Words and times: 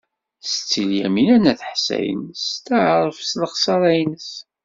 Setti 0.51 0.83
Lyamina 0.89 1.37
n 1.43 1.49
At 1.51 1.61
Ḥsayen 1.71 2.21
testeɛṛef 2.31 3.17
s 3.29 3.31
lexṣara-nnes. 3.41 4.29